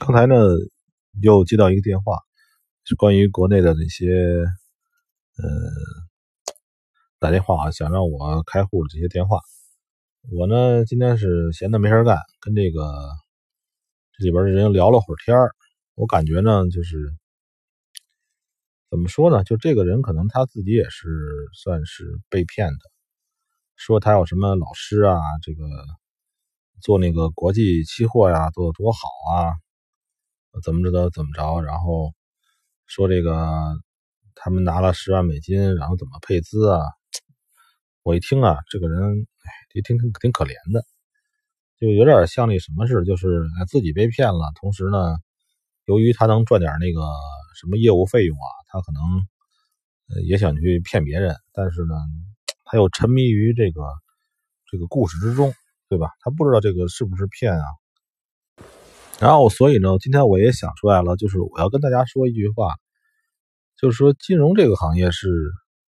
[0.00, 0.34] 刚才呢，
[1.22, 2.18] 又接到一个电话，
[2.84, 4.06] 是关于国内的那些，
[5.36, 5.44] 呃，
[7.20, 9.38] 打电话啊，想让我开户的这些电话。
[10.32, 12.82] 我呢，今天是闲的没事干，跟这个
[14.18, 15.54] 这里边的人聊了会儿天儿。
[15.94, 17.14] 我感觉呢，就是
[18.90, 19.44] 怎么说呢？
[19.44, 21.08] 就这个人可能他自己也是
[21.54, 22.78] 算是被骗的，
[23.76, 25.64] 说他有什么老师啊，这个
[26.82, 28.98] 做那个国际期货呀，做的多好
[29.32, 29.54] 啊。
[30.62, 32.12] 怎么着怎么着，然后
[32.86, 33.76] 说这个
[34.34, 36.80] 他们拿了十万美金，然后怎么配资啊？
[38.02, 40.84] 我一听啊，这个人哎，也挺挺挺可怜的，
[41.78, 45.16] 就有点像那什么似的，就是自己被骗了，同时呢，
[45.86, 47.00] 由于他能赚点那个
[47.58, 49.02] 什么业务费用啊，他可能
[50.26, 51.94] 也想去骗别人，但是呢，
[52.64, 53.82] 他又沉迷于这个
[54.70, 55.54] 这个故事之中，
[55.88, 56.10] 对吧？
[56.20, 57.64] 他不知道这个是不是骗啊？
[59.20, 62.74] 然后，所以呢，今天我也想出来了，就是我要跟大家说一句话，
[63.78, 65.28] 就是说金融这个行业是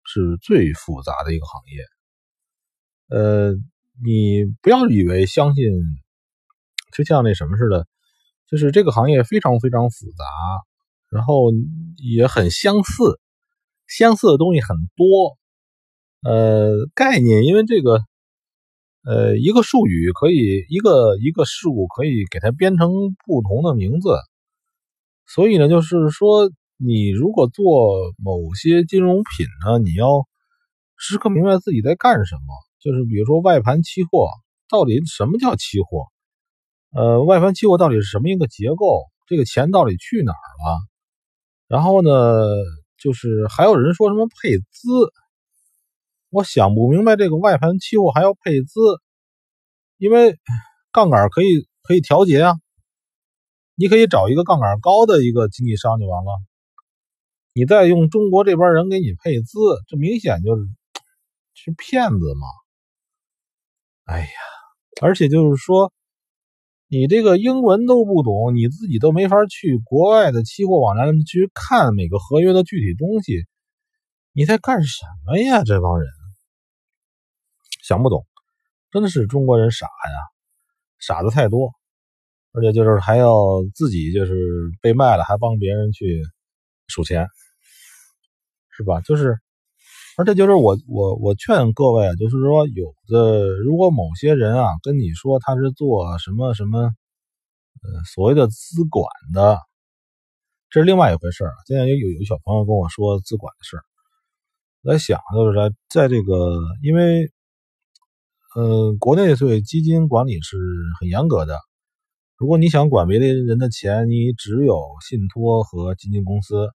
[0.04, 3.18] 是最复杂的一个行业。
[3.18, 3.54] 呃，
[4.04, 5.64] 你不要以为相信，
[6.96, 7.88] 就像那什么似的，
[8.48, 10.26] 就是这个行业非常非常复杂，
[11.10, 11.52] 然后
[11.98, 13.20] 也很相似，
[13.88, 15.38] 相似的东西很多。
[16.22, 18.04] 呃，概念，因为这个。
[19.06, 22.90] 呃，一个术语可以，一个一个事物可以给它编成
[23.26, 24.10] 不同的名字，
[25.28, 30.26] 所以呢，就是说，你如果做某些金融品呢，你要
[30.98, 32.42] 时刻明白自己在干什么。
[32.80, 34.28] 就是比如说外盘期货，
[34.70, 36.08] 到底什么叫期货？
[36.92, 39.06] 呃，外盘期货到底是什么一个结构？
[39.28, 40.80] 这个钱到底去哪儿了？
[41.68, 42.10] 然后呢，
[42.98, 44.90] 就是还有人说什么配资。
[46.30, 48.80] 我想不明白这个外盘期货还要配资，
[49.98, 50.38] 因为
[50.92, 52.56] 杠杆可以可以调节啊，
[53.76, 56.32] 你可以找一个杠杆高的一个经纪商就完了，
[57.54, 60.64] 你再用中国这边人给你配资，这明显就是
[61.54, 62.48] 是骗子嘛！
[64.04, 64.28] 哎呀，
[65.02, 65.94] 而且就是说，
[66.88, 73.46] 你这个英文都不懂，你自己都没法去国外的期货网站去看每个合约的具体东西，
[74.38, 75.64] 你在干什么呀？
[75.64, 76.10] 这帮人！
[77.82, 78.26] 想不懂，
[78.92, 80.18] 真的是中国人傻呀，
[81.00, 81.72] 傻子太多，
[82.52, 84.36] 而且就是还要自己就是
[84.82, 86.22] 被卖了，还帮别人去
[86.88, 87.28] 数钱，
[88.72, 89.00] 是吧？
[89.00, 89.40] 就是，
[90.18, 99.62] 而且就是我我我劝各位，就是说有的如果某些人啊跟你说他是做什么什么，呃所谓的资管的，
[100.70, 101.54] 这是另外一回事儿。
[101.66, 103.84] 现在有有有小朋友跟我说资管的事儿，
[104.86, 107.30] 我在想就是在在这个因为。
[108.58, 110.58] 嗯，国内对基金管理是
[110.98, 111.60] 很严格的。
[112.38, 116.70] 如果你想管别的人的钱，你只有信托和基金公司，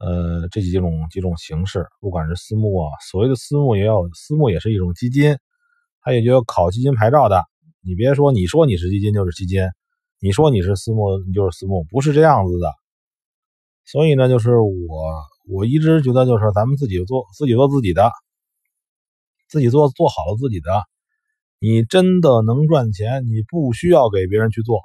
[0.00, 1.86] 呃，这几种几种形式。
[2.00, 5.38] 不管是私募啊，所谓的私募也有，私募也是一种基金，
[6.00, 7.44] 它也就要考基金牌照的。
[7.82, 9.62] 你别说，你说你是基金就是基金，
[10.18, 12.74] 你说你是私募你就是私募，不是这样子的。
[13.84, 18.10] 所以呢，就是我我一直觉得，就是咱们自己做自己做自己的。
[19.48, 20.84] 自己做做好了自己的，
[21.58, 24.82] 你真的能赚钱，你不需要给别人去做，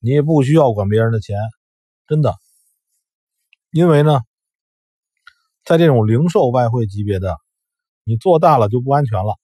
[0.00, 1.38] 你也不需要管别人的钱，
[2.08, 2.34] 真的。
[3.70, 4.22] 因为呢，
[5.64, 7.36] 在这种零售外汇级别的，
[8.02, 9.36] 你做大了就不安全了。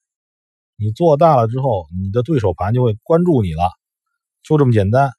[0.74, 3.70] 你做大了之后，你的对手盘就会关注你了，
[4.42, 5.12] 就这么简单。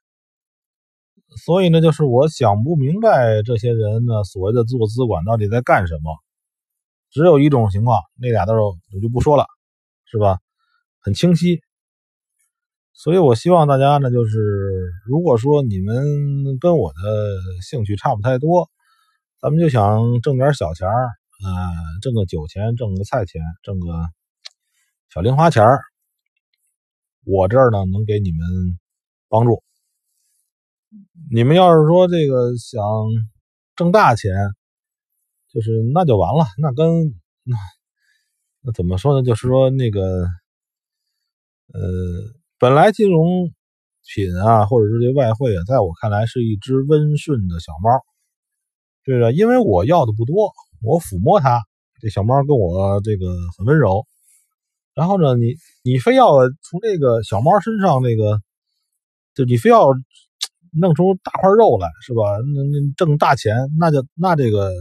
[1.46, 6.16] 所以呢，就是我想不明白这些人呢，所谓的做资管到底在干什么。
[7.12, 9.46] 只有一种情况，那俩字我就不说了，
[10.06, 10.40] 是吧？
[11.00, 11.62] 很清晰，
[12.94, 17.00] 所以我希望大家呢，就是如果说你们跟我的
[17.62, 18.70] 兴趣差不太多，
[19.40, 21.08] 咱们就想挣点小钱儿，
[21.46, 21.52] 呃，
[22.02, 23.88] 挣个酒钱，挣个菜钱，挣个
[25.14, 25.80] 小零花钱儿，
[27.26, 28.40] 我这儿呢能给你们
[29.30, 29.64] 帮助。
[31.32, 32.84] 你们要是说这个想
[33.76, 34.32] 挣大钱，
[35.52, 37.56] 就是那就完了，那跟那
[38.62, 39.26] 那怎么说呢？
[39.26, 40.02] 就是说那个，
[41.74, 41.82] 呃，
[42.60, 43.52] 本来金融
[44.08, 47.90] 品啊，或者是这外汇啊，在我看来是一只温顺的小猫，
[49.04, 49.32] 对吧？
[49.32, 51.62] 因为我要的不多，我抚摸它，
[52.02, 53.26] 这小猫跟我这个
[53.58, 54.06] 很温柔。
[54.94, 56.32] 然后呢，你你非要
[56.62, 58.40] 从这个小猫身上那个，
[59.34, 59.92] 就你非要
[60.80, 62.38] 弄出大块肉来，是吧？
[62.54, 64.72] 那那挣大钱，那就那这个。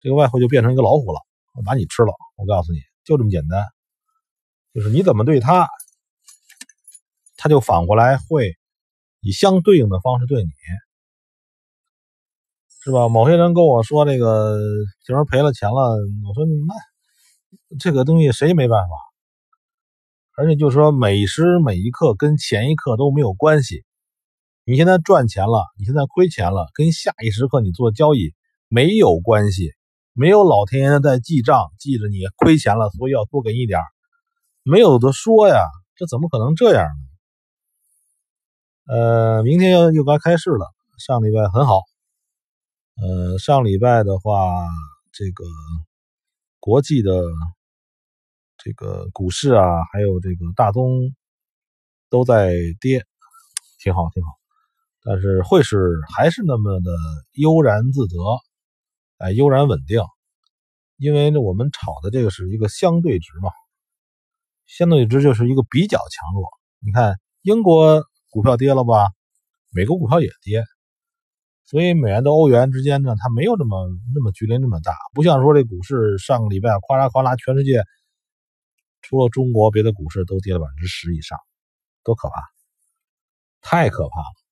[0.00, 1.18] 这个外汇就变成一个老虎了，
[1.56, 2.12] 我把你吃了。
[2.36, 3.66] 我告诉你就这么简单，
[4.72, 5.68] 就是你怎么对他，
[7.36, 8.56] 他就反过来会
[9.20, 10.50] 以相对应的方式对你，
[12.84, 13.08] 是吧？
[13.08, 14.56] 某些人跟我说这个，
[15.04, 15.98] 比如赔了钱了，
[16.28, 18.94] 我说那这个东西谁没办法？
[20.36, 23.84] 而且就是说每时每一刻跟前一刻都没有关系。
[24.70, 28.34] 你现在赚钱了，你现在亏钱了，跟下一时刻你做交易
[28.68, 29.72] 没有关系，
[30.12, 33.80] 没有老天爷在记账，记着你亏钱了，所以要多给你点
[34.62, 35.64] 没有的说呀，
[35.96, 36.84] 这怎么可能这样
[38.86, 38.94] 呢？
[38.94, 40.66] 呃，明天又又该开市了，
[40.98, 41.80] 上礼拜很好，
[43.00, 44.68] 呃，上礼拜的话，
[45.12, 45.46] 这个
[46.60, 47.22] 国际的
[48.58, 49.64] 这个股市啊，
[49.94, 51.14] 还有这个大宗
[52.10, 53.06] 都在跌，
[53.78, 54.37] 挺好，挺好。
[55.10, 55.78] 但是汇市
[56.14, 56.90] 还是那么的
[57.32, 58.14] 悠然自得，
[59.16, 60.02] 哎，悠然稳定，
[60.98, 63.50] 因为呢，我们炒的这个是一个相对值嘛，
[64.66, 66.46] 相对值就是一个比较强弱。
[66.80, 69.08] 你看，英国股票跌了吧，
[69.70, 70.62] 美国股票也跌，
[71.64, 77.82] 所以美元到欧元之间呢，它没有这么那么距离那么大，不像说这股市上个礼拜哗啦哗啦，全世界
[79.00, 81.38] 除了中国，别的股市都跌了百分之十以上，
[82.04, 82.42] 多可怕，
[83.62, 84.47] 太可怕了。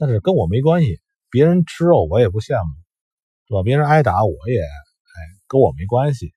[0.00, 0.98] 但是跟我没关系，
[1.30, 2.72] 别人吃肉我也不羡慕，
[3.46, 3.62] 是吧？
[3.62, 5.16] 别人挨打我也，哎，
[5.46, 6.32] 跟我没关系。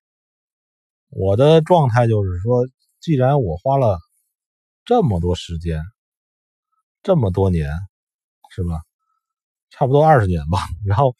[1.07, 2.68] 我的状态就是说，
[3.00, 4.00] 既然我花了
[4.83, 5.81] 这么多时间，
[7.04, 7.69] 这么多年，
[8.50, 8.81] 是吧？
[9.69, 10.60] 差不多二十年吧。
[10.86, 11.15] 然后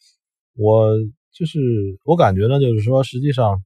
[0.52, 0.90] 我
[1.32, 1.58] 就是
[2.04, 3.64] 我感觉呢，就是说，实际上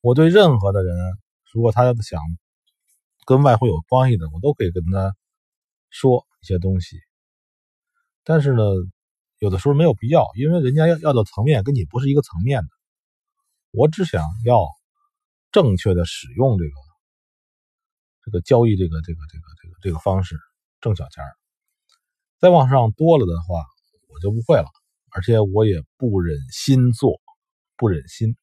[0.00, 0.96] 我对任何的人，
[1.52, 2.18] 如果他要想
[3.26, 5.14] 跟外汇有关系的，我都可以跟他
[5.90, 6.96] 说一些东西。
[8.24, 8.62] 但是呢，
[9.38, 12.68] 有的时候没有必要，因为人家要要的层面跟你不是一个层面的。
[13.72, 14.66] 我只想要
[15.52, 16.72] 正确的使用这个
[18.24, 20.36] 这个交易这个这个这个这个这个方式
[20.80, 21.24] 挣小钱
[22.38, 23.64] 再往上多了的话，
[24.08, 24.68] 我就不会了，
[25.12, 27.20] 而且我也不忍心做，
[27.76, 28.36] 不忍心。